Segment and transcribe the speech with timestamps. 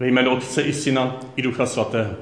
[0.00, 2.14] Ve jménu Otce i Syna i Ducha Svatého.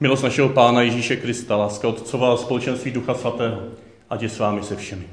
[0.00, 3.62] Milost našeho Pána Ježíše Krista, láska Otcová a společenství Ducha Svatého,
[4.10, 5.08] ať je s vámi se všemi.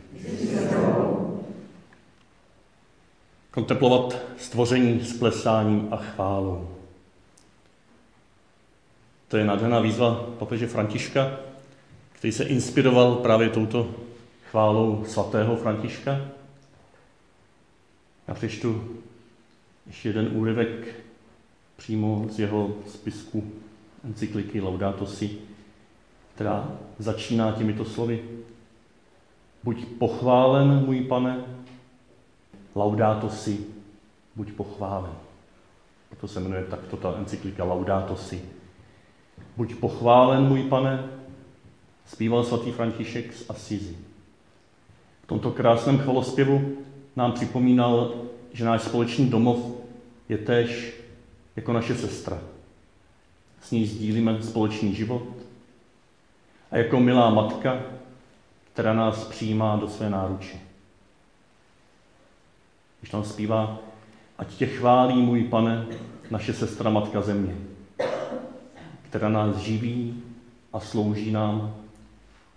[3.51, 6.69] Kontemplovat stvoření s plesáním a chválou.
[9.27, 11.31] To je nádherná výzva papeže Františka,
[12.13, 13.87] který se inspiroval právě touto
[14.51, 16.21] chválou svatého Františka.
[18.27, 18.97] Já přečtu
[19.87, 20.95] ještě jeden úryvek
[21.75, 23.51] přímo z jeho spisku
[24.03, 25.37] encykliky Laudato Si,
[26.35, 28.23] která začíná těmito slovy.
[29.63, 31.43] Buď pochválen, můj pane,
[32.75, 33.65] Laudato Si,
[34.35, 35.11] buď pochválen.
[36.09, 38.41] Proto se jmenuje takto ta encyklika Laudato Si.
[39.57, 41.03] Buď pochválen, můj pane,
[42.05, 43.97] zpíval svatý František z Asizi.
[45.23, 46.77] V tomto krásném chvalospěvu
[47.15, 48.13] nám připomínal,
[48.53, 49.76] že náš společný domov
[50.29, 50.93] je též
[51.55, 52.39] jako naše sestra.
[53.61, 55.27] S ní sdílíme společný život
[56.71, 57.81] a jako milá matka,
[58.73, 60.59] která nás přijímá do své náruče.
[62.99, 63.79] Když tam zpívá,
[64.37, 65.85] ať tě chválí můj pane,
[66.31, 67.55] naše sestra Matka Země,
[69.09, 70.23] která nás živí
[70.73, 71.75] a slouží nám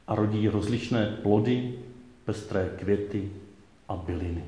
[0.06, 1.78] a rodí rozličné plody,
[2.24, 3.30] pestré květy
[3.88, 4.44] a byliny.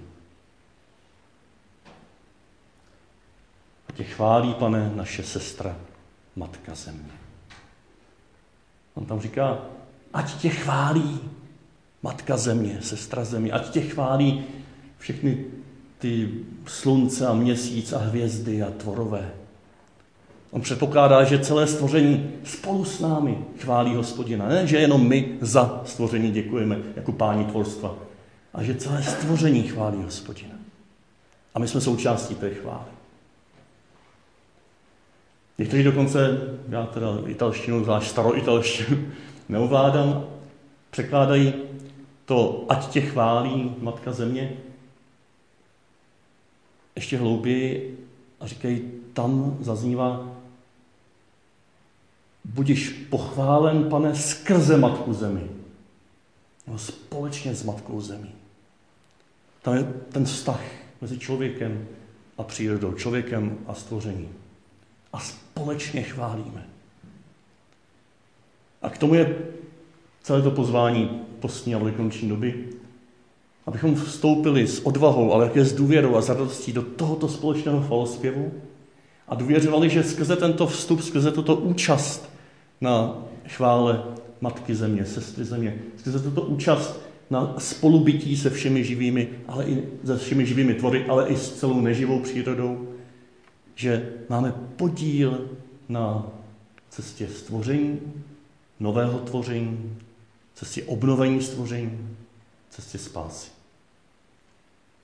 [3.94, 5.76] Tě chválí, pane, naše sestra,
[6.36, 7.12] Matka Země.
[8.94, 9.58] On tam říká,
[10.14, 11.20] ať tě chválí
[12.02, 14.44] Matka Země, sestra Země, ať tě chválí
[14.98, 15.44] všechny
[15.98, 16.30] ty
[16.66, 19.30] slunce a měsíc a hvězdy a tvorové.
[20.50, 24.48] On předpokládá, že celé stvoření spolu s námi chválí hospodina.
[24.48, 27.94] Ne, že jenom my za stvoření děkujeme jako páni tvorstva,
[28.54, 30.54] a že celé stvoření chválí hospodina.
[31.54, 33.01] A my jsme součástí té chvály.
[35.62, 38.98] Někteří dokonce, já teda italštinu, zvlášť staroitalštinu,
[39.48, 40.24] neovládám,
[40.90, 41.54] překládají
[42.24, 44.52] to, ať tě chválí Matka Země,
[46.96, 47.98] ještě hlouběji
[48.40, 50.32] a říkají, tam zaznívá,
[52.44, 55.50] budiš pochválen, pane, skrze Matku Zemi.
[56.66, 58.32] No, společně s Matkou Zemí.
[59.62, 60.60] Tam je ten vztah
[61.00, 61.86] mezi člověkem
[62.38, 64.42] a přírodou, člověkem a stvořením
[65.12, 65.18] a
[65.52, 66.66] společně chválíme.
[68.82, 69.36] A k tomu je
[70.22, 72.68] celé to pozvání postní a velikonoční doby,
[73.66, 78.52] abychom vstoupili s odvahou, ale také s důvěrou a s radostí do tohoto společného chvalospěvu
[79.28, 82.30] a důvěřovali, že skrze tento vstup, skrze toto účast
[82.80, 83.18] na
[83.48, 84.02] chvále
[84.40, 90.18] Matky Země, sestry Země, skrze toto účast na spolubytí se všemi živými, ale i se
[90.18, 92.88] všemi živými tvory, ale i s celou neživou přírodou,
[93.74, 95.50] že máme podíl
[95.88, 96.26] na
[96.90, 98.00] cestě stvoření,
[98.80, 99.98] nového tvoření,
[100.54, 102.16] cestě obnovení stvoření,
[102.70, 103.50] cestě spásy.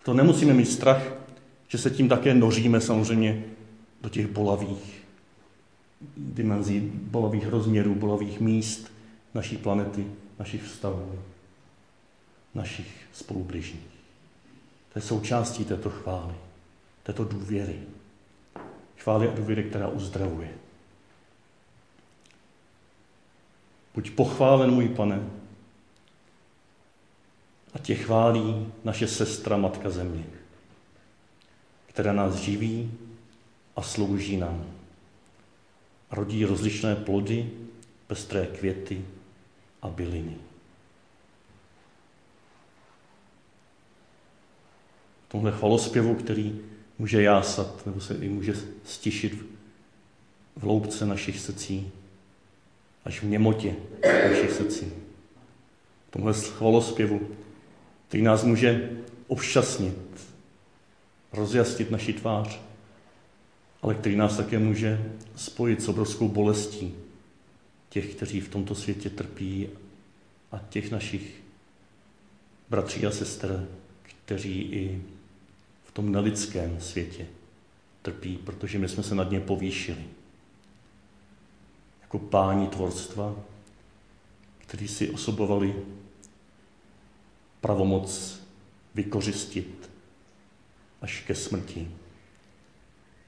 [0.04, 1.02] To nemusíme mít strach,
[1.68, 3.44] že se tím také noříme samozřejmě
[4.00, 5.04] do těch bolavých
[6.16, 8.92] dimenzí, bolavých rozměrů, bolavých míst
[9.34, 10.06] naší planety,
[10.38, 11.18] našich vztahů,
[12.54, 13.98] našich spolubližních.
[14.92, 16.34] To je součástí této chvály,
[17.02, 17.78] této důvěry
[18.98, 20.50] chvály a důvěry, která uzdravuje.
[23.94, 25.20] Buď pochválen, můj pane,
[27.74, 30.24] a tě chválí naše sestra Matka Země,
[31.86, 32.92] která nás živí
[33.76, 34.66] a slouží nám.
[36.10, 37.50] Rodí rozličné plody,
[38.06, 39.04] pestré květy
[39.82, 40.36] a byliny.
[45.28, 46.60] V tomhle chvalospěvu, který
[46.98, 48.54] může jásat, nebo se i může
[48.84, 49.46] stišit
[50.56, 51.92] v loupce našich srdcí,
[53.04, 53.74] až v němotě
[54.28, 54.92] našich srdcí.
[56.08, 57.28] V tomhle chvalospěvu,
[58.08, 58.90] který nás může
[59.26, 59.96] obšťastnit,
[61.32, 62.60] rozjasnit naši tvář,
[63.82, 66.94] ale který nás také může spojit s obrovskou bolestí
[67.88, 69.68] těch, kteří v tomto světě trpí
[70.52, 71.40] a těch našich
[72.70, 73.68] bratří a sester,
[74.02, 75.02] kteří i
[75.98, 77.26] tom nelidském světě
[78.02, 80.04] trpí, protože my jsme se nad ně povýšili.
[82.02, 83.36] Jako páni tvorstva,
[84.58, 85.74] kteří si osobovali
[87.60, 88.40] pravomoc
[88.94, 89.90] vykořistit
[91.02, 91.90] až ke smrti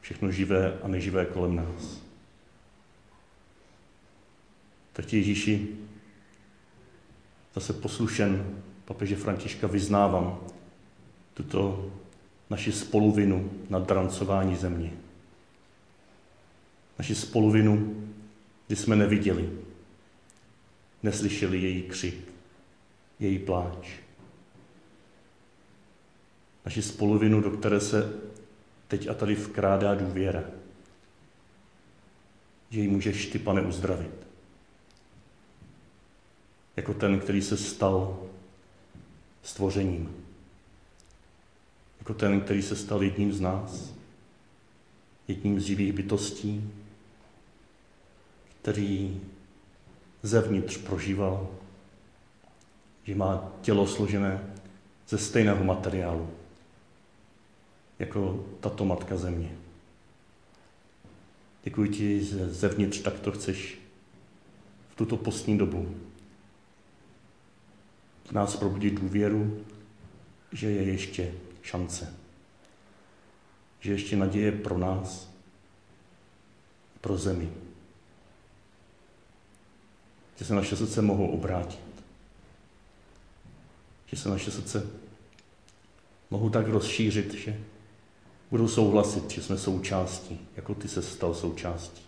[0.01, 2.03] všechno živé a neživé kolem nás.
[4.93, 5.69] Tak Ježíši,
[7.55, 10.39] zase poslušen papeže Františka vyznávám
[11.35, 11.91] tuto
[12.51, 14.93] naši spoluvinu na drancování země.
[16.99, 18.07] naši spoluvinu,
[18.67, 19.51] kdy jsme neviděli,
[21.03, 22.33] neslyšeli její křik,
[23.19, 23.93] její pláč.
[26.65, 28.13] Naši spoluvinu, do které se
[28.89, 30.45] teď a tady vkrádá důvěra.
[32.71, 34.27] Že ji můžeš ty, pane, uzdravit.
[36.77, 38.23] Jako ten, který se stal
[39.43, 40.20] stvořením.
[42.11, 43.95] Jako ten, který se stal jedním z nás.
[45.29, 46.71] Jedním z živých bytostí,
[48.61, 49.21] který
[50.23, 51.49] zevnitř prožíval,
[53.05, 54.55] že má tělo složené
[55.09, 56.31] ze stejného materiálu,
[57.99, 59.53] jako tato matka země.
[61.65, 63.79] Děkuji ti, že zevnitř takto chceš
[64.91, 65.95] v tuto postní dobu
[68.25, 69.65] v nás probudit důvěru,
[70.53, 72.15] že je ještě šance.
[73.81, 75.31] Že ještě naděje pro nás,
[77.01, 77.53] pro zemi.
[80.37, 81.81] Že se naše srdce mohou obrátit.
[84.07, 84.87] Že se naše srdce
[86.31, 87.61] mohou tak rozšířit, že
[88.51, 92.03] budou souhlasit, že jsme součástí, jako ty se stal součástí.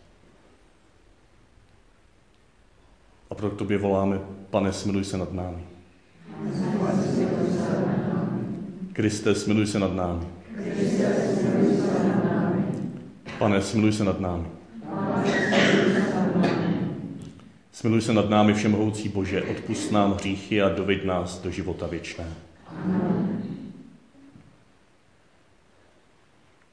[3.30, 4.20] A proto k tobě voláme,
[4.50, 5.66] pane, smiluj se nad námi.
[8.92, 10.26] Kriste, smiluj se nad námi.
[13.38, 14.46] Pane, smiluj se nad námi.
[17.72, 22.30] Smiluj se nad námi, všemohoucí Bože, odpust nám hříchy a doveď nás do života věčného.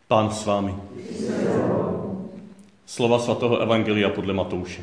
[0.07, 0.75] Pán s vámi.
[2.85, 4.81] Slova svatého Evangelia podle Matouše.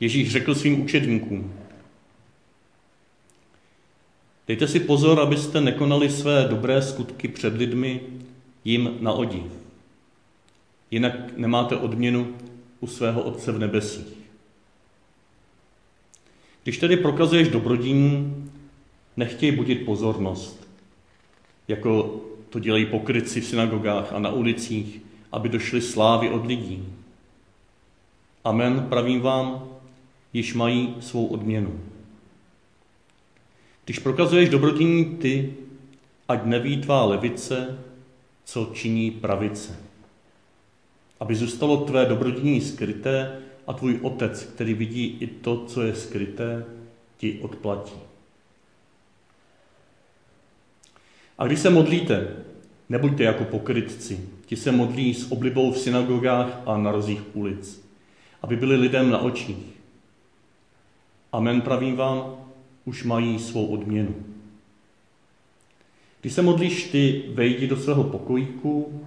[0.00, 1.54] Ježíš řekl svým učedníkům,
[4.48, 8.00] dejte si pozor, abyste nekonali své dobré skutky před lidmi
[8.64, 9.42] jim na odi.
[10.90, 12.34] Jinak nemáte odměnu
[12.80, 14.16] u svého Otce v nebesích.
[16.64, 18.34] Když tedy prokazuješ dobrodín,
[19.16, 20.68] nechtějí budit pozornost,
[21.68, 22.20] jako
[22.50, 25.00] to dělají pokryci v synagogách a na ulicích,
[25.32, 26.88] aby došly slávy od lidí.
[28.44, 29.64] Amen, pravím vám,
[30.32, 31.80] již mají svou odměnu.
[33.86, 35.54] Když prokazuješ dobrodění ty,
[36.28, 37.78] ať neví tvá levice,
[38.44, 39.76] co činí pravice.
[41.20, 46.64] Aby zůstalo tvé dobrodění skryté a tvůj otec, který vidí i to, co je skryté,
[47.16, 47.96] ti odplatí.
[51.38, 52.36] A když se modlíte,
[52.88, 54.28] nebuďte jako pokrytci.
[54.46, 57.86] Ti se modlí s oblibou v synagogách a na rozích ulic,
[58.42, 59.66] aby byli lidem na očích.
[61.32, 62.45] Amen pravím vám,
[62.86, 64.14] už mají svou odměnu.
[66.20, 69.00] Když se modlíš ty, vejdi do svého pokojíku,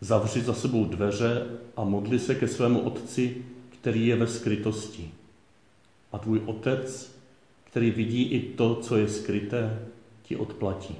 [0.00, 3.36] zavři za sebou dveře a modli se ke svému otci,
[3.80, 5.10] který je ve skrytosti.
[6.12, 7.16] A tvůj otec,
[7.64, 9.78] který vidí i to, co je skryté,
[10.22, 10.96] ti odplatí.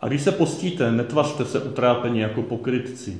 [0.00, 3.18] A když se postíte, netvařte se utrápeně jako pokrytci,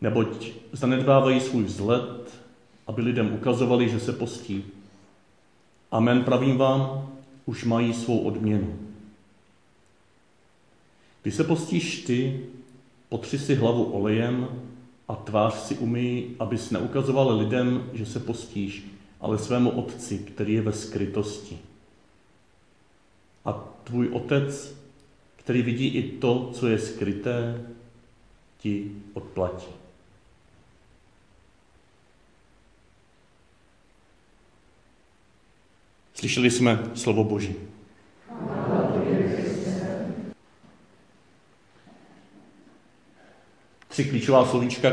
[0.00, 2.40] neboť zanedbávají svůj vzhled,
[2.86, 4.64] aby lidem ukazovali, že se postí.
[5.92, 7.10] Amen, pravím vám,
[7.46, 8.78] už mají svou odměnu.
[11.22, 12.40] Když se postíš ty,
[13.08, 14.48] potři si hlavu olejem
[15.08, 18.86] a tvář si umyj, abys neukazoval lidem, že se postíš,
[19.20, 21.58] ale svému otci, který je ve skrytosti.
[23.44, 23.52] A
[23.84, 24.74] tvůj otec,
[25.36, 27.66] který vidí i to, co je skryté,
[28.58, 29.81] ti odplatí.
[36.22, 37.54] Slyšeli jsme slovo Boží.
[43.88, 44.92] Tři klíčová slovíčka,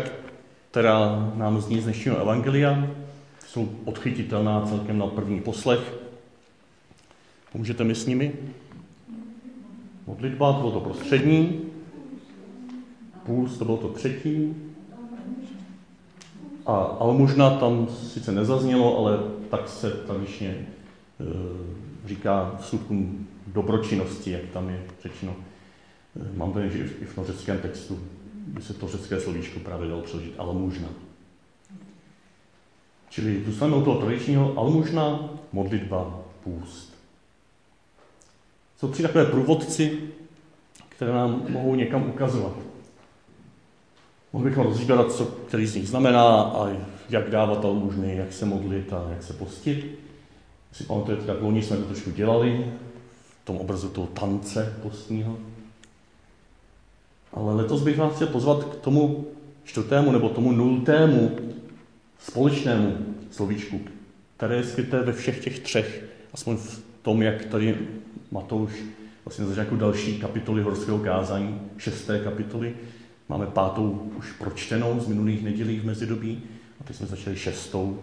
[0.72, 2.88] která nám zní z dnešního evangelia,
[3.48, 5.94] jsou odchytitelná celkem na první poslech.
[7.52, 8.34] Pomůžete mi s nimi?
[10.08, 11.62] Modlitba, to bylo to prostřední,
[13.26, 14.56] půl, to bylo to třetí,
[16.66, 19.20] a almužna tam sice nezaznělo, ale
[19.50, 20.68] tak se tradičně
[22.06, 25.36] říká vstupům dobročinnosti, jak tam je řečeno.
[26.22, 28.00] E, mám ten, že i v tom řeckém textu
[28.36, 30.88] by se to řecké slovíčko právě dalo přeložit almužna.
[33.10, 36.94] Čili zůstaneme u toho tradičního almužna, modlitba, půst.
[38.78, 40.00] Jsou tři takové průvodci,
[40.90, 42.54] které nám mohou někam ukazovat.
[44.34, 46.70] Mohli bychom rozvídat, co který z nich znamená a
[47.10, 50.00] jak dávat almužny, jak se modlit a jak se postit.
[50.74, 52.66] Si pamatujete, jak loni jsme to trošku dělali,
[53.44, 55.38] v tom obrazu toho tance postního.
[57.34, 59.28] Ale letos bych vás chtěl pozvat k tomu
[59.64, 61.38] čtvrtému nebo tomu nultému
[62.20, 62.98] společnému
[63.32, 63.82] slovíčku,
[64.38, 67.78] které je skryté ve všech těch třech, aspoň v tom, jak tady
[68.32, 68.72] Matouš
[69.26, 72.76] vlastně začne jako další kapitoly horského kázání, šesté kapitoly.
[73.30, 76.42] Máme pátou už pročtenou z minulých nedělí v mezidobí
[76.82, 78.00] a teď jsme začali šestou.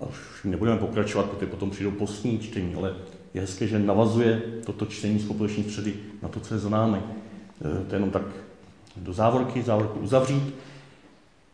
[0.00, 2.94] A už nebudeme pokračovat, protože potom přijdou postní čtení, ale
[3.34, 6.98] je hezké, že navazuje toto čtení z popeleční středy na to, co je za námi.
[6.98, 8.22] E, to je jenom tak
[8.96, 10.54] do závorky, závorku uzavřít.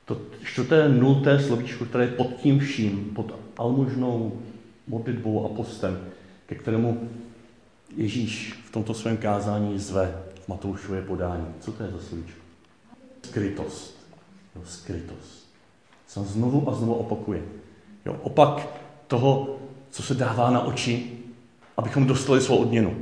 [0.04, 4.40] To čtvrté, nulté slovíčko, které je pod tím vším, pod almužnou,
[4.88, 6.00] modlitbou a postem,
[6.46, 7.08] ke kterému
[7.96, 11.46] Ježíš v tomto svém kázání zve v Matoušově podání.
[11.60, 12.40] Co to je za slovíčko?
[13.22, 14.06] Skrytost.
[14.56, 15.46] Jo, skrytost.
[16.06, 17.42] Se znovu a znovu opakuje.
[18.06, 18.68] Jo, opak
[19.06, 19.58] toho,
[19.90, 21.10] co se dává na oči,
[21.76, 22.96] abychom dostali svou odměnu.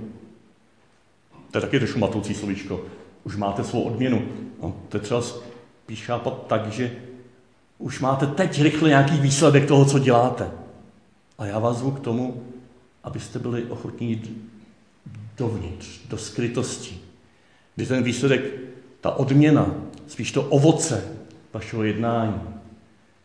[1.50, 2.80] To je taky trošku matoucí slovíčko.
[3.24, 4.22] Už máte svou odměnu.
[4.62, 6.96] No, to je třeba spíš chápat tak, že
[7.78, 10.50] už máte teď rychle nějaký výsledek toho, co děláte.
[11.38, 12.42] A já vás zvu k tomu,
[13.04, 14.30] abyste byli ochotní jít
[15.38, 16.98] dovnitř, do skrytosti,
[17.74, 18.42] kdy ten výsledek,
[19.00, 19.74] ta odměna,
[20.06, 21.04] spíš to ovoce
[21.52, 22.40] vašeho jednání,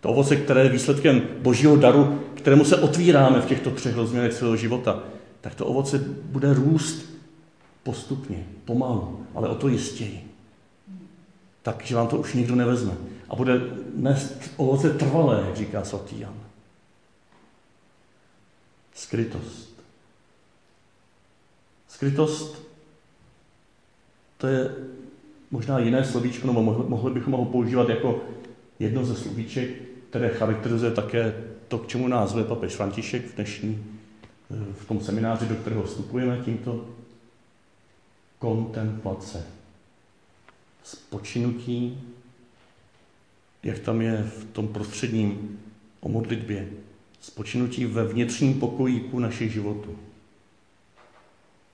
[0.01, 4.56] to ovoce, které je výsledkem božího daru, kterému se otvíráme v těchto třech rozměrech svého
[4.56, 5.04] života,
[5.42, 7.06] tak to ovoce bude růst
[7.84, 10.27] postupně, pomalu, ale o to jistěji.
[11.62, 12.94] Takže vám to už nikdo nevezme.
[13.30, 13.62] A bude
[13.96, 16.34] nést ovoce trvalé, jak říká svatý Jan.
[18.94, 19.84] Skrytost.
[21.88, 22.62] Skrytost,
[24.38, 24.75] to je
[25.51, 28.22] možná jiné slovíčko, nebo mohli bychom ho používat jako
[28.80, 29.70] jedno ze slovíček,
[30.10, 31.34] které charakterizuje také
[31.68, 33.86] to, k čemu nás zve papež František v dnešní,
[34.74, 36.86] v tom semináři, do kterého vstupujeme tímto.
[38.40, 39.46] Kontemplace.
[40.84, 42.04] Spočinutí,
[43.64, 45.60] jak tam je v tom prostředním
[46.00, 46.70] o modlitbě.
[47.22, 49.98] Spočinutí ve vnitřním pokojíku našich životů.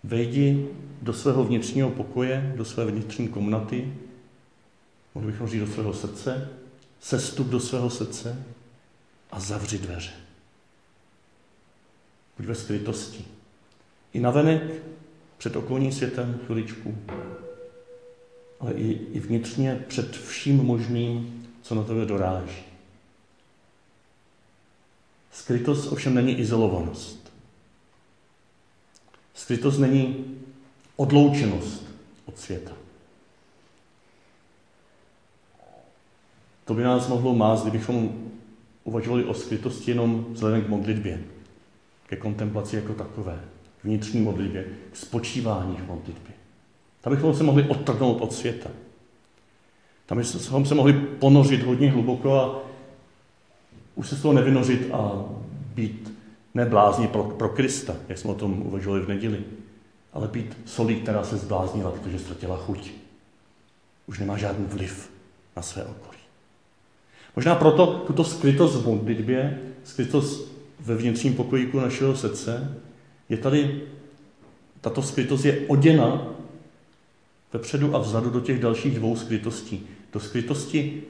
[0.04, 0.68] Vejdi
[1.02, 3.94] do svého vnitřního pokoje, do své vnitřní komnaty,
[5.16, 6.50] mohli bychom říct do svého srdce,
[7.04, 8.46] sestup do svého srdce
[9.32, 10.12] a zavři dveře.
[12.38, 13.26] Buď ve skrytosti.
[14.14, 14.64] I navenek,
[15.38, 16.98] před okolním světem chviličku,
[18.60, 22.64] ale i, i vnitřně před vším možným, co na tebe doráží.
[25.32, 27.34] Skrytost ovšem není izolovanost.
[29.34, 30.38] Skrytost není
[30.96, 31.84] odloučenost
[32.26, 32.83] od světa.
[36.74, 38.10] To by nás mohlo mást, kdybychom
[38.84, 41.24] uvažovali o skrytosti jenom vzhledem k modlitbě,
[42.08, 43.40] ke kontemplaci jako takové,
[43.84, 46.34] vnitřní modlitbě, k spočívání v modlitbě.
[47.02, 48.70] Tam bychom se mohli odtrhnout od světa.
[50.06, 52.60] Tam bychom se mohli ponořit hodně hluboko a
[53.96, 55.26] už se z toho nevynořit a
[55.76, 56.14] být
[56.54, 59.44] neblázni pro, pro Krista, jak jsme o tom uvažovali v neděli,
[60.14, 62.92] ale být solí, která se zbláznila, protože ztratila chuť.
[64.08, 65.12] Už nemá žádný vliv
[65.56, 66.23] na své okolí.
[67.36, 72.78] Možná proto tuto skrytost v modlitbě, skrytost ve vnitřním pokojíku našeho srdce,
[73.30, 73.82] je tady,
[74.82, 76.28] tato skrytost je oděna
[77.54, 79.88] vepředu a vzadu do těch dalších dvou skrytostí.
[80.14, 81.04] Do skrytosti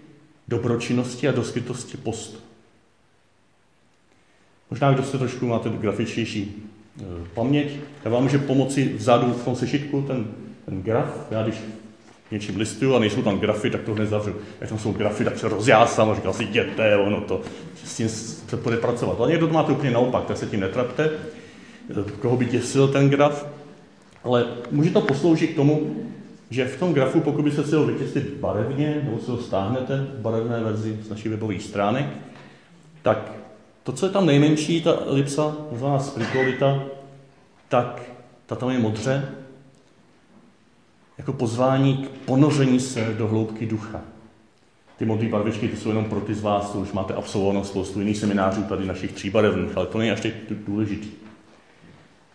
[0.47, 2.37] dobročinnosti a do skrytosti postu.
[4.69, 7.03] Možná, kdo se trošku máte grafičtější e,
[7.33, 10.27] paměť, tak vám může pomoci vzadu v tom sešitku ten,
[10.65, 11.27] ten graf.
[11.31, 11.55] Já když
[12.33, 14.35] něčím listuju a nejsou tam grafy, tak to hned zavřu.
[14.61, 17.41] Jak tam jsou grafy, tak se rozjásám a říkal si, jděte, ono to,
[17.83, 19.19] s tím se bude pracovat.
[19.19, 23.09] Ale někdo to máte úplně naopak, tak se tím netrapte, e, koho by těsil ten
[23.09, 23.47] graf.
[24.23, 25.95] Ale může to posloužit k tomu,
[26.49, 30.21] že v tom grafu, pokud byste si ho vytěslit barevně, nebo si ho stáhnete v
[30.21, 32.05] barevné verzi z našich webových stránek,
[33.01, 33.31] tak
[33.83, 36.83] to, co je tam nejmenší, ta elipsa, nazvaná spiritualita,
[37.69, 38.01] tak
[38.45, 39.29] ta tam je modře,
[41.23, 44.01] jako pozvání k ponoření se do hloubky ducha.
[44.97, 47.99] Ty modré barvičky ty jsou jenom pro ty z vás, co už máte absolvováno spoustu
[47.99, 51.09] jiných seminářů tady našich tří barevných, ale to není až teď důležitý.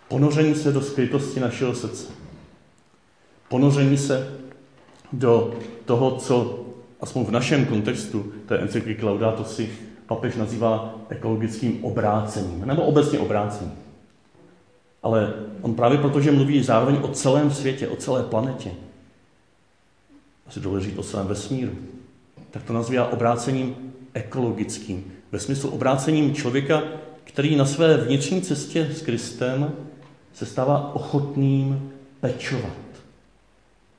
[0.08, 2.12] Ponoření se do skrytosti našeho srdce.
[3.48, 4.38] Ponoření se
[5.12, 5.54] do
[5.84, 6.64] toho, co
[7.00, 9.70] aspoň v našem kontextu té encykliky Laudato si
[10.06, 13.87] papež nazývá ekologickým obrácením, nebo obecně obrácením.
[15.02, 18.70] Ale on právě proto, že mluví zároveň o celém světě, o celé planetě,
[20.46, 21.72] asi důležitý o celém vesmíru,
[22.50, 25.12] tak to nazývá obrácením ekologickým.
[25.32, 26.82] Ve smyslu obrácením člověka,
[27.24, 29.72] který na své vnitřní cestě s Kristem
[30.34, 32.76] se stává ochotným pečovat.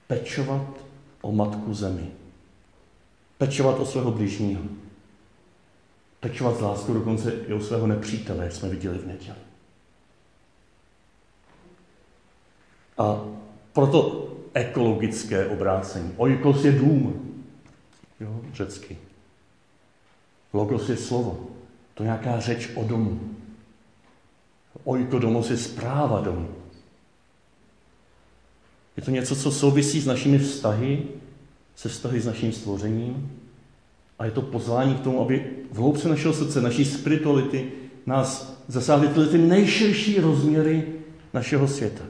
[0.07, 0.67] Pečovat
[1.21, 2.07] o matku zemi.
[3.37, 4.61] Pečovat o svého blížního.
[6.19, 9.48] Pečovat z lásku dokonce i o svého nepřítele, jak jsme viděli v neděli.
[12.99, 13.23] A
[13.73, 16.13] proto ekologické obrácení.
[16.17, 17.35] Oikos je dům,
[18.19, 18.97] jo, řecky.
[20.53, 21.47] Logos je slovo.
[21.93, 23.19] To je nějaká řeč o domu.
[24.83, 26.49] Oikodomos je zpráva domu.
[28.97, 31.03] Je to něco, co souvisí s našimi vztahy,
[31.75, 33.39] se vztahy s naším stvořením.
[34.19, 37.71] A je to pozvání k tomu, aby v hloubce našeho srdce, naší spirituality,
[38.05, 40.93] nás zasáhly ty nejširší rozměry
[41.33, 42.08] našeho světa.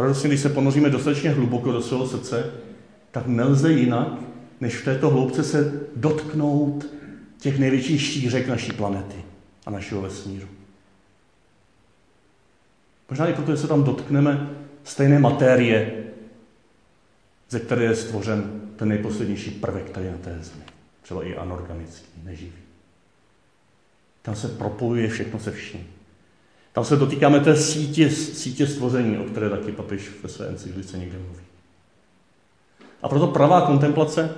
[0.00, 2.52] Paradoxně, když se ponoříme dostatečně hluboko do svého srdce,
[3.10, 4.08] tak nelze jinak,
[4.60, 6.86] než v této hloubce se dotknout
[7.38, 9.24] těch největších šířek naší planety
[9.66, 10.48] a našeho vesmíru.
[13.10, 14.50] Možná i proto, že se tam dotkneme
[14.84, 16.04] stejné matérie,
[17.50, 20.64] ze které je stvořen ten nejposlednější prvek tady na té zemi.
[21.02, 22.52] Třeba i anorganický, neživý.
[24.22, 25.99] Tam se propojuje všechno se vším.
[26.72, 31.18] Tam se dotýkáme té sítě, sítě stvoření, o které taky papiš ve své encyklice někde
[31.18, 31.44] mluví.
[33.02, 34.34] A proto pravá kontemplace,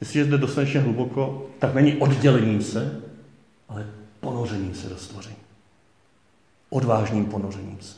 [0.00, 3.02] jestliže jde dostatečně hluboko, tak není oddělením se,
[3.68, 3.86] ale
[4.20, 5.36] ponořením se do stvoření.
[6.70, 7.94] Odvážným ponořením se.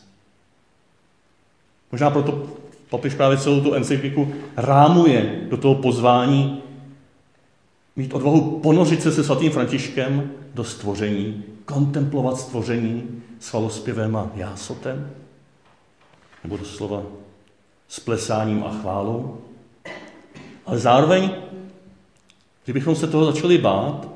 [1.93, 2.47] Možná proto
[2.91, 6.63] papiš právě celou tu encykliku rámuje do toho pozvání
[7.97, 15.11] mít odvahu ponořit se se svatým Františkem do stvoření, kontemplovat stvoření s chvalospěvem a jásotem,
[16.45, 17.03] nebo doslova
[17.89, 19.39] s plesáním a chválou.
[20.67, 21.31] Ale zároveň,
[22.65, 24.09] kdybychom se toho začali bát,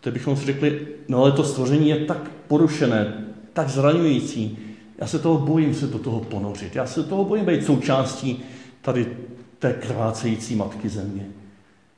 [0.00, 4.58] to bychom si řekli, no ale to stvoření je tak porušené, tak zraňující,
[4.98, 6.76] já se toho bojím se do toho ponořit.
[6.76, 8.42] Já se toho bojím být součástí
[8.82, 9.16] tady
[9.58, 11.26] té krvácející matky země.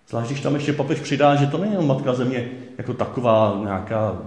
[0.09, 4.23] Zvlášť, když tam ještě papež přidá, že to není jenom matka země jako taková nějaká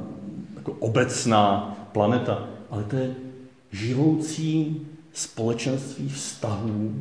[0.55, 3.15] jako obecná planeta, ale to je
[3.71, 4.81] živoucí
[5.13, 6.95] společenství vztahů.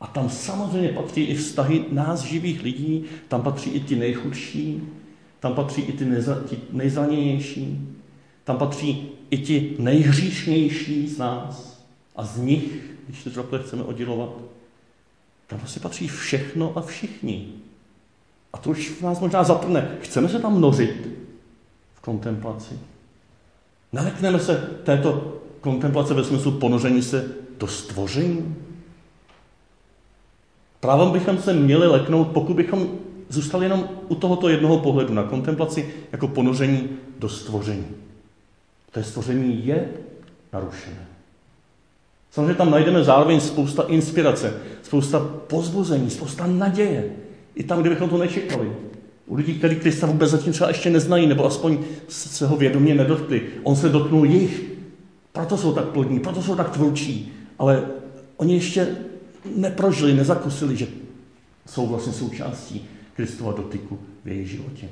[0.00, 4.82] A tam samozřejmě patří i vztahy nás živých lidí, tam patří i ti nejchudší,
[5.40, 6.06] tam patří i ty,
[6.48, 7.88] ti nejzraněnější,
[8.44, 11.84] tam patří i ti nejhříšnější z nás
[12.16, 14.30] a z nich, když to chceme oddělovat,
[15.46, 17.48] tam prostě patří všechno a všichni.
[18.52, 19.98] A to už nás možná zatrne.
[20.00, 21.08] Chceme se tam nořit
[21.94, 22.78] v kontemplaci.
[23.92, 28.56] Nalekneme se této kontemplace ve smyslu ponoření se do stvoření.
[30.80, 32.88] Právem bychom se měli leknout, pokud bychom
[33.28, 37.86] zůstali jenom u tohoto jednoho pohledu na kontemplaci jako ponoření do stvoření.
[38.90, 39.88] To stvoření je
[40.52, 41.06] narušené.
[42.30, 47.16] Samozřejmě tam najdeme zároveň spousta inspirace, spousta pozbuzení, spousta naděje.
[47.54, 48.72] I tam, kde bychom to nečekali.
[49.26, 53.42] U lidí, kteří Krista vůbec zatím třeba ještě neznají, nebo aspoň se ho vědomě nedotkli.
[53.62, 54.64] On se dotknul jich.
[55.32, 57.32] Proto jsou tak plodní, proto jsou tak tvůrčí.
[57.58, 57.82] Ale
[58.36, 58.96] oni ještě
[59.56, 60.86] neprožili, nezakusili, že
[61.66, 64.88] jsou vlastně součástí Kristova dotyku v jejich životě.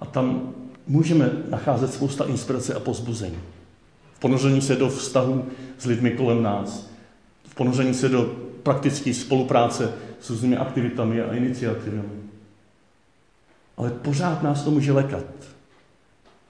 [0.00, 0.54] A tam
[0.86, 3.38] můžeme nacházet spousta inspirace a pozbuzení.
[4.14, 5.44] V ponoření se do vztahu
[5.78, 6.90] s lidmi kolem nás,
[7.44, 12.20] v ponoření se do praktické spolupráce s různými aktivitami a iniciativami.
[13.76, 15.24] Ale pořád nás to může lekat.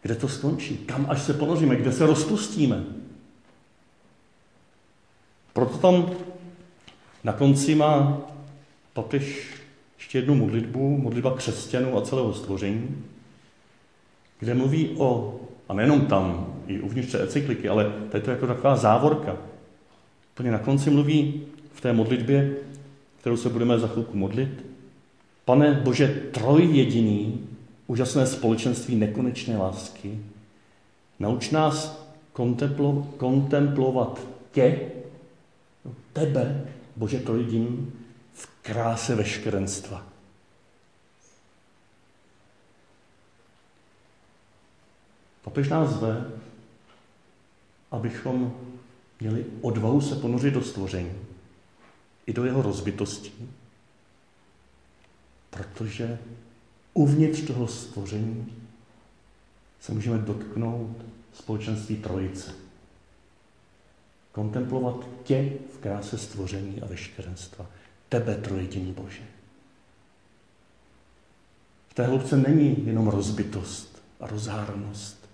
[0.02, 0.76] Kde to skončí?
[0.76, 1.76] Kam až se ponoříme?
[1.76, 2.84] Kde se rozpustíme?
[5.52, 6.10] Proto tam
[7.24, 8.18] na konci má
[8.92, 9.54] papež
[9.98, 13.04] ještě jednu modlitbu, modlitba křesťanů a celého stvoření,
[14.38, 19.36] kde mluví o, a nejenom tam, i uvnitř encykliky, ale to je jako taková závorka.
[20.34, 22.56] Úplně na konci mluví v té modlitbě,
[23.20, 24.66] kterou se budeme za chvilku modlit.
[25.44, 27.48] Pane Bože, troj jediný,
[27.86, 30.18] úžasné společenství nekonečné lásky,
[31.18, 34.20] nauč nás kontemplo, kontemplovat
[34.52, 34.80] tě,
[36.12, 37.92] tebe, Bože trojjediný,
[38.32, 40.06] v kráse veškerenstva.
[45.44, 46.30] Papež nás zve,
[47.90, 48.52] abychom
[49.20, 51.29] měli odvahu se ponořit do stvoření
[52.30, 53.32] i do jeho rozbitosti,
[55.50, 56.18] protože
[56.94, 58.52] uvnitř toho stvoření
[59.80, 60.96] se můžeme dotknout
[61.34, 62.54] společenství Trojice.
[64.32, 67.66] Kontemplovat tě v kráse stvoření a veškerenstva.
[68.08, 69.22] Tebe, trojediný Bože.
[71.88, 75.28] V té hloubce není jenom rozbitost a rozhárnost,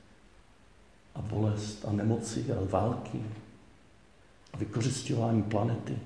[1.14, 3.22] a bolest a nemoci a války
[4.52, 5.98] a vykořišťování planety.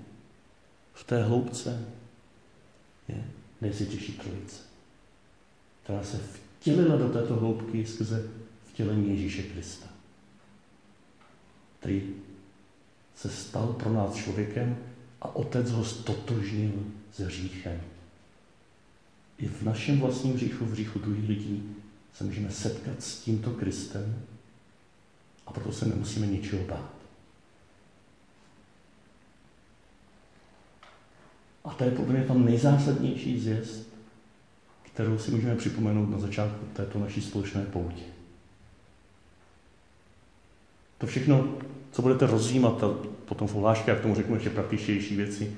[1.01, 1.85] V té hloubce
[3.09, 3.25] je
[3.61, 4.63] nejsvětější trojice,
[5.83, 6.21] která se
[6.59, 8.29] vtělila do této hloubky skrze
[8.73, 9.87] vtělení Ježíše Krista,
[11.79, 12.15] který
[13.17, 14.77] se stal pro nás člověkem
[15.21, 16.73] a otec ho stotožnil
[17.13, 17.81] s hříchem.
[19.39, 21.77] I v našem vlastním hříchu, v hříchu druhých lidí,
[22.15, 24.23] se můžeme setkat s tímto Kristem
[25.47, 27.00] a proto se nemusíme ničeho bát.
[31.71, 33.89] A to je podle mě tam nejzásadnější zvěst,
[34.83, 38.03] kterou si můžeme připomenout na začátku této naší společné poutě.
[40.99, 41.49] To všechno,
[41.93, 42.89] co budete rozjímat, a
[43.25, 45.53] potom v ohláškách k tomu řeknu ještě praktičtější věci,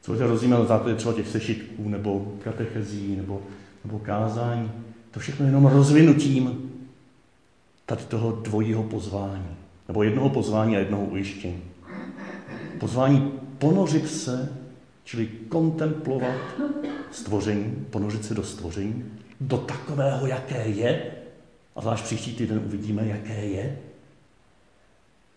[0.00, 3.42] co budete rozjímat na základě třeba těch sešitků, nebo katechezí, nebo,
[3.84, 4.70] nebo kázání,
[5.10, 6.72] to všechno jenom rozvinutím
[7.86, 9.56] tady toho dvojího pozvání.
[9.88, 11.62] Nebo jednoho pozvání a jednoho ujištění.
[12.78, 14.63] Pozvání ponořit se,
[15.04, 16.34] čili kontemplovat
[17.10, 19.04] stvoření, ponořit se do stvoření,
[19.40, 21.12] do takového, jaké je,
[21.76, 23.78] a zvlášť příští týden uvidíme, jaké je,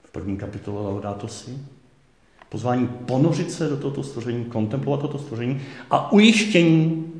[0.03, 1.57] v první kapitole Laudato Si,
[2.49, 7.13] pozvání ponořit se do tohoto stvoření, kontemplovat toto stvoření a ujištění,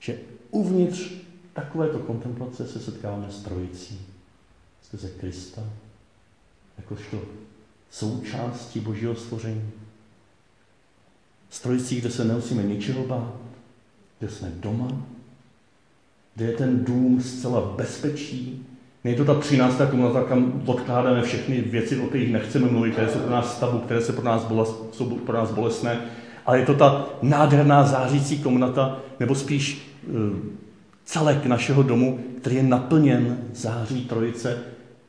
[0.00, 0.18] že
[0.50, 1.12] uvnitř
[1.52, 4.00] takovéto kontemplace se setkáváme s trojicí,
[4.82, 5.62] skrze Krista,
[6.78, 7.20] jakožto
[7.90, 9.70] součástí Božího stvoření.
[11.50, 13.34] S trojicí, kde se nemusíme ničeho bát,
[14.18, 14.88] kde jsme doma,
[16.34, 18.66] kde je ten dům zcela bezpečí.
[19.04, 23.18] Není to ta třináctá komunita, kam odkládáme všechny věci, o kterých nechceme mluvit, které jsou
[23.18, 26.00] pro nás tabu, které se pro nás bolest, jsou pro nás bolestné,
[26.46, 30.14] ale je to ta nádherná zářící komunita, nebo spíš uh,
[31.04, 34.58] celek našeho domu, který je naplněn září trojice,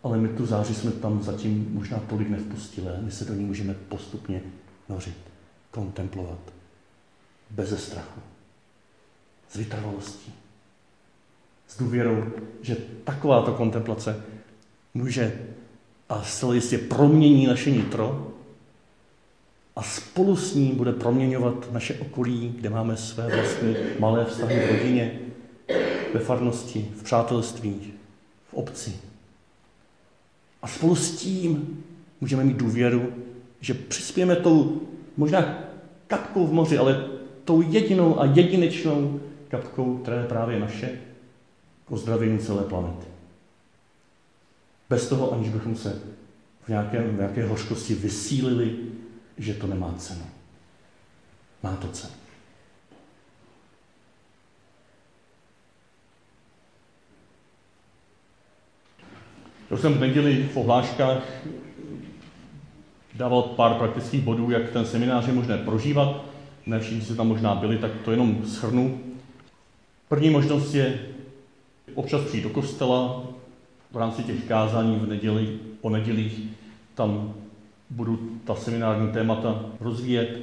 [0.04, 2.88] ale my tu září jsme tam zatím možná tolik nevpustili.
[3.02, 4.42] My se do ní můžeme postupně
[4.90, 5.18] nořit,
[5.72, 6.40] kontemplovat,
[7.50, 8.22] bez strachu,
[9.50, 10.34] s vytrvalostí,
[11.68, 12.26] s důvěrou,
[12.62, 14.24] že takováto kontemplace
[14.94, 15.46] může
[16.10, 18.34] a zcela jistě promění naše nitro
[19.76, 24.72] a spolu s ní bude proměňovat naše okolí, kde máme své vlastní malé vztahy v
[24.72, 25.20] rodině,
[26.14, 27.94] ve farnosti, v přátelství,
[28.50, 28.94] v obci.
[30.62, 31.84] A spolu s tím
[32.22, 33.14] můžeme mít důvěru,
[33.62, 34.82] že přispějeme tou
[35.20, 35.60] možná
[36.08, 37.08] kapkou v moři, ale
[37.46, 40.90] tou jedinou a jedinečnou kapkou, která je právě naše,
[41.86, 43.08] k ozdravění celé planety.
[44.90, 46.02] Bez toho, aniž bychom se
[46.66, 48.76] v nějaké, v nějaké hořkosti vysílili,
[49.38, 50.26] že to nemá cenu.
[51.64, 52.14] Má to cenu.
[59.72, 61.24] Já jsem v neděli v ohláškách
[63.20, 66.26] dával pár praktických bodů, jak ten seminář je možné prožívat.
[66.66, 69.00] Ne všichni jste tam možná byli, tak to jenom schrnu.
[70.08, 71.00] První možnost je
[71.96, 73.24] občas přijít do kostela
[73.92, 76.40] v rámci těch kázání v neděli, o nedělích.
[76.96, 77.34] Tam
[77.90, 80.38] budu ta seminární témata rozvíjet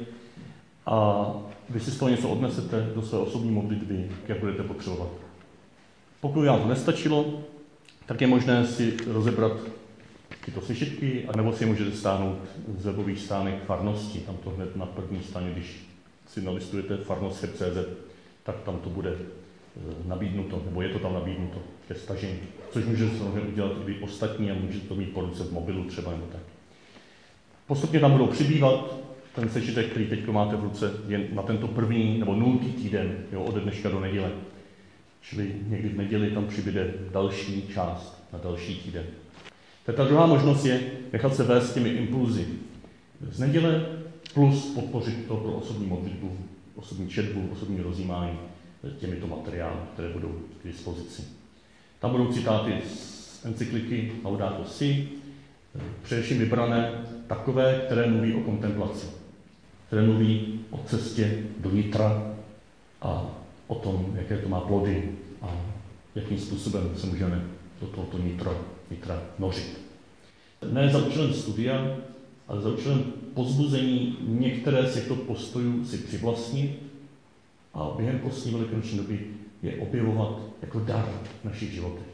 [0.87, 1.27] a
[1.71, 5.09] vy si z toho něco odnesete do své osobní modlitby, jak budete potřebovat.
[6.21, 7.41] Pokud vám to nestačilo,
[8.07, 9.53] tak je možné si rozebrat
[10.45, 12.39] tyto sešitky, nebo si je můžete stáhnout
[12.79, 14.19] z webových stánek farnosti.
[14.19, 15.87] Tam to hned na první straně, když
[16.27, 17.79] si nalistujete farnost.cz,
[18.43, 21.59] tak tam to bude eh, nabídnuto, nebo je to tam nabídnuto
[21.89, 22.39] ke stažení.
[22.71, 25.85] Což můžete samozřejmě udělat i vy ostatní a můžete to mít po ruce v mobilu
[25.85, 26.43] třeba nebo tak.
[27.67, 28.95] Postupně tam budou přibývat
[29.35, 33.43] ten sešitek, který teď máte v ruce, jen na tento první nebo nultý týden, jo,
[33.43, 34.31] ode dneška do neděle.
[35.23, 39.05] Čili někdy v neděli tam přibude další část na další týden.
[39.95, 40.81] Ta druhá možnost je
[41.13, 42.47] nechat se vést těmi impulzy
[43.31, 43.87] z neděle
[44.35, 46.37] plus podpořit to pro osobní modlitbu,
[46.77, 48.39] osobní četbu, osobní rozjímání
[48.99, 50.29] těmito materiály, které budou
[50.63, 51.23] k dispozici.
[52.01, 55.09] Tam budou citáty z encykliky Laudato Si,
[56.03, 56.93] především vybrané
[57.27, 59.07] takové, které mluví o kontemplaci,
[59.87, 62.35] které mluví o cestě do nitra
[63.03, 63.27] a
[63.67, 65.11] o tom, jaké to má plody
[65.43, 65.57] a
[66.15, 67.45] jakým způsobem se můžeme
[67.81, 68.53] do tohoto nitra,
[68.91, 69.81] nitra nořit.
[70.73, 71.97] Ne za účelem studia,
[72.49, 76.83] ale za účelem pozbuzení některé z těchto postojů si přivlastnit
[77.75, 79.27] a během postní velikonoční doby
[79.63, 81.09] je objevovat jako dar
[81.43, 82.07] v našich životech.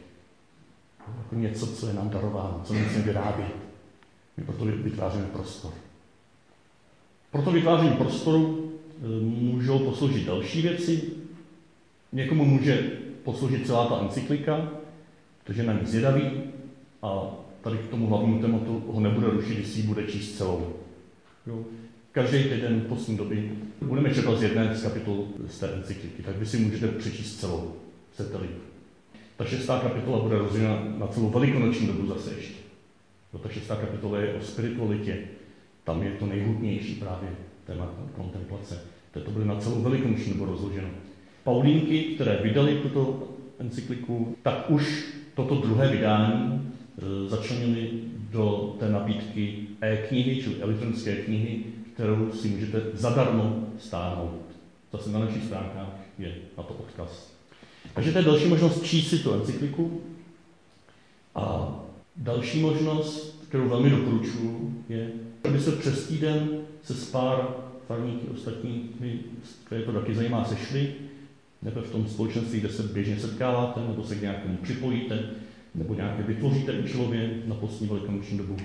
[1.17, 3.55] Jako něco, co je nám darováno, co musíme vyrábět.
[4.37, 5.73] My proto vytváříme prostor.
[7.31, 11.01] Proto vytváření prostoru e, můžou posloužit další věci,
[12.13, 12.91] Někomu může
[13.23, 14.71] posloužit celá ta encyklika,
[15.43, 16.42] protože na ní zvědavý
[17.03, 20.73] a tady k tomu hlavnímu tématu ho nebude rušit, když si ji bude číst celou.
[21.47, 21.63] Jo?
[22.13, 26.45] každý týden postní doby budeme čerpat z jedné z kapitol z té encykliky, tak vy
[26.45, 27.73] si můžete přečíst celou,
[28.13, 28.47] chcete-li.
[29.37, 32.53] Ta šestá kapitola bude rozdělena na celou velikonoční dobu zase ještě.
[33.33, 35.19] No, ta šestá kapitola je o spiritualitě.
[35.83, 37.29] Tam je to nejhutnější právě
[37.65, 38.81] téma kontemplace.
[39.25, 40.87] To bude na celou velikonoční dobu rozloženo.
[41.43, 43.27] Paulínky, které vydali tuto
[43.59, 46.72] encykliku, tak už toto druhé vydání
[47.27, 47.91] začlenili
[48.31, 54.41] do té nabídky e-knihy, čili elektronické knihy, kterou si můžete zadarmo stáhnout.
[54.93, 57.31] Zase na našich stránkách je na to odkaz.
[57.93, 60.01] Takže to je další možnost číst si tu encykliku.
[61.35, 61.75] A
[62.15, 65.09] další možnost, kterou velmi doporučuji, je,
[65.43, 66.49] aby se přes týden
[66.83, 67.47] se s pár
[67.87, 69.19] farníky ostatními,
[69.65, 70.93] které to taky zajímá, sešli,
[71.61, 75.29] nebo v tom společenství, kde se běžně setkáváte, nebo se k nějakému připojíte,
[75.75, 78.57] nebo nějaké vytvoříte účelově na postní velikonoční dobu.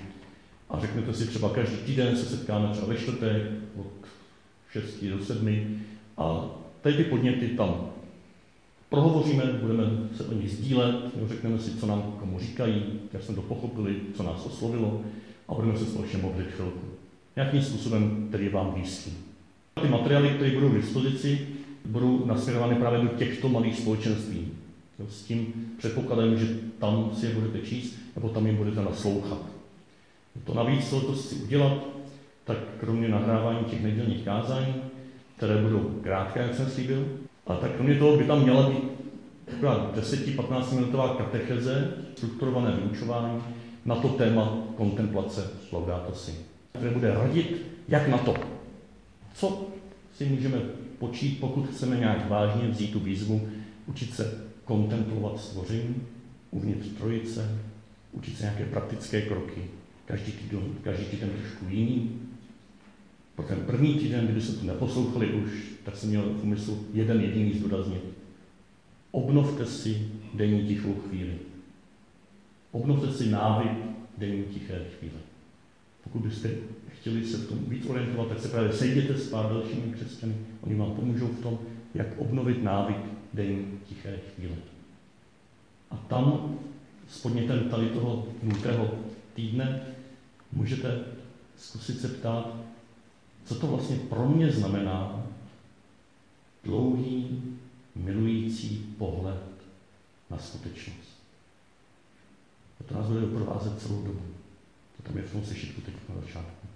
[0.69, 3.41] A řeknete si třeba každý týden se setkáme třeba ve čtvrtek
[3.77, 3.91] od
[4.71, 5.79] 6 do 7
[6.17, 6.45] a
[6.81, 7.89] tady ty podněty tam
[8.89, 9.83] prohovoříme, budeme
[10.17, 10.95] se o nich sdílet,
[11.27, 15.01] řekneme si, co nám komu říkají, jak jsme to pochopili, co nás oslovilo
[15.47, 16.87] a budeme se společně modlit chvilku.
[17.35, 19.13] Nějakým způsobem, který je vám blízký.
[19.81, 21.47] Ty materiály, které budou k dispozici,
[21.85, 24.47] budou nasměrovány právě do těchto malých společenství.
[25.09, 29.41] S tím předpokladem, že tam si je budete číst, nebo tam jim budete naslouchat.
[30.43, 31.73] To navíc, co to si udělat,
[32.43, 34.75] tak kromě nahrávání těch nedělních kázání,
[35.37, 37.05] které budou krátké, jak jsem slíbil,
[37.47, 38.83] a tak kromě toho by tam měla být
[39.61, 43.41] 10-15 minutová katecheze, strukturované vyučování
[43.85, 46.35] na to téma kontemplace Laudato Si,
[46.71, 48.35] které bude radit, jak na to.
[49.33, 49.67] Co
[50.17, 50.57] si můžeme
[50.99, 53.47] počít, pokud chceme nějak vážně vzít tu výzvu,
[53.87, 55.95] učit se kontemplovat stvoření
[56.51, 57.59] uvnitř trojice,
[58.11, 59.61] učit se nějaké praktické kroky,
[60.05, 62.19] každý týden, každý týden trošku jiný.
[63.35, 65.51] Pro ten první týden, kdyby se to neposlouchali už,
[65.83, 68.03] tak jsem měl v úmyslu jeden jediný zdůraznit.
[69.11, 71.33] Obnovte si denní tichou chvíli.
[72.71, 73.71] Obnovte si návyk
[74.17, 75.19] denní tiché chvíle.
[76.03, 76.49] Pokud byste
[76.87, 80.35] chtěli se v tom víc orientovat, tak se právě sejděte s pár dalšími křesťany.
[80.61, 81.59] Oni vám pomůžou v tom,
[81.93, 82.97] jak obnovit návyk
[83.33, 84.55] denní tiché chvíle.
[85.91, 86.57] A tam
[87.07, 88.91] s podnětem tady toho nultého
[89.33, 89.81] týdne
[90.51, 91.05] můžete
[91.57, 92.55] zkusit se ptát,
[93.45, 95.23] co to vlastně pro mě znamená
[96.63, 97.43] dlouhý,
[97.95, 99.43] milující pohled
[100.29, 101.19] na skutečnost.
[102.79, 104.21] A to nás bude doprovázet celou dobu.
[104.97, 106.67] To tam je v tom sešitku teď na začátku.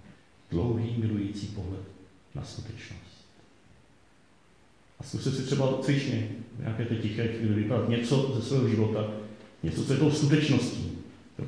[0.50, 1.82] Dlouhý, milující pohled
[2.34, 3.13] na skutečnost.
[5.04, 9.10] A zkuste si třeba cvičně nějaké té tiché chvíli vypadat něco ze svého života,
[9.62, 10.92] něco, co je tou skutečností.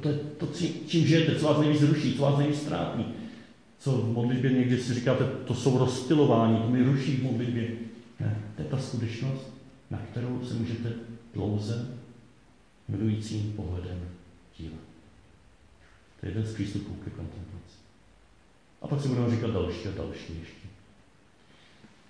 [0.00, 0.46] To je to,
[0.86, 3.04] čím žijete, co vás nejvíc ruší, co vás nejvíc trápí.
[3.78, 7.68] Co v modlitbě někdy si říkáte, to jsou rozstylování, to mi ruší v modlitbě.
[8.20, 9.52] Ne, to je ta skutečnost,
[9.90, 10.92] na kterou se můžete
[11.34, 11.88] dlouze
[12.88, 14.08] milujícím pohledem
[14.58, 14.80] dívat.
[16.20, 17.76] To je jeden z přístupů ke kontemplaci.
[18.82, 20.75] A pak si budeme říkat další a další ještě.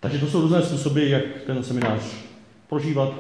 [0.01, 2.03] Takže to jsou různé způsoby, jak ten seminář
[2.69, 3.15] prožívat.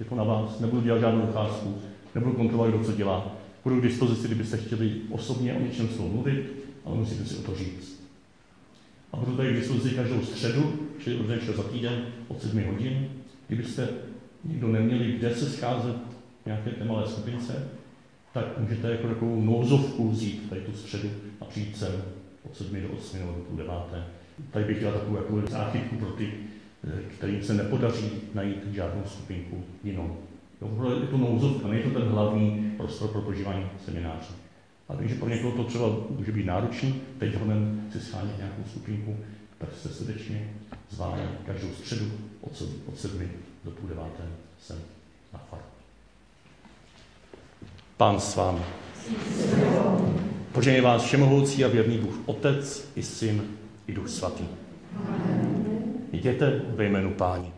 [0.00, 0.60] Je to na vás.
[0.60, 1.78] Nebudu dělat žádnou docházku,
[2.14, 3.32] nebudu kontrolovat, kdo co dělá.
[3.64, 6.52] Budu k dispozici, kdybyste chtěli osobně o něčem svou mluvit,
[6.84, 8.04] ale musíte si o to říct.
[9.12, 13.08] A budu tady k dispozici každou středu, čili od za týden od 7 hodin.
[13.46, 13.88] Kdybyste
[14.44, 15.96] někdo neměli kde se scházet
[16.42, 17.68] v nějaké té malé skupince,
[18.32, 21.10] tak můžete jako takovou nouzovku vzít tady tu středu
[21.40, 22.02] a přijít sem
[22.44, 24.04] od 7 do 8 nebo do půl deváté.
[24.50, 26.32] Tady bych dělal takovou jako záchytku pro ty,
[26.84, 30.16] eh, kterým se nepodaří najít žádnou skupinku jinou.
[30.62, 34.34] Jo, je to nouzovka, není to ten hlavní prostor pro prožívání semináře.
[34.88, 39.16] A takže pro někoho to třeba může být náročný, teď honem si schánět nějakou skupinku,
[39.58, 40.50] tak se srdečně
[40.90, 42.04] zváme každou středu
[42.40, 43.28] od, od sedmi
[43.64, 44.22] do půl deváté
[44.60, 44.78] sem
[45.32, 45.60] na far.
[47.96, 48.60] Pán s vámi.
[50.52, 53.42] Požehnej vás všemohoucí a věrný Bůh Otec i Syn
[53.86, 54.44] i Duch Svatý.
[56.12, 57.52] Jděte ve jménu Páni.